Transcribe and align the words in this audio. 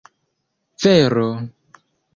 vero 0.81 1.27